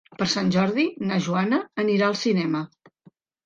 Per 0.19 0.27
Sant 0.29 0.47
Jordi 0.55 0.85
na 1.11 1.21
Joana 1.27 1.61
anirà 1.87 2.11
al 2.11 2.21
cinema. 2.25 2.67